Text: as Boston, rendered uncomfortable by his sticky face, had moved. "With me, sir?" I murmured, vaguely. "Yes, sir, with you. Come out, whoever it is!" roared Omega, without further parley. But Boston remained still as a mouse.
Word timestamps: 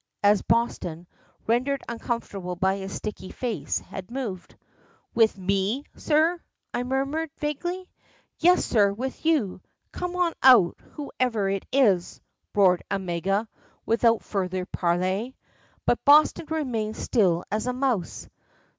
as 0.23 0.41
Boston, 0.41 1.05
rendered 1.45 1.83
uncomfortable 1.87 2.55
by 2.55 2.77
his 2.77 2.91
sticky 2.91 3.29
face, 3.29 3.77
had 3.81 4.09
moved. 4.09 4.55
"With 5.13 5.37
me, 5.37 5.83
sir?" 5.95 6.41
I 6.73 6.81
murmured, 6.81 7.29
vaguely. 7.37 7.87
"Yes, 8.39 8.65
sir, 8.65 8.91
with 8.91 9.23
you. 9.23 9.61
Come 9.91 10.15
out, 10.41 10.79
whoever 10.93 11.51
it 11.51 11.67
is!" 11.71 12.19
roared 12.55 12.81
Omega, 12.89 13.47
without 13.85 14.23
further 14.23 14.65
parley. 14.65 15.35
But 15.85 16.03
Boston 16.03 16.47
remained 16.49 16.97
still 16.97 17.43
as 17.51 17.67
a 17.67 17.71
mouse. 17.73 18.27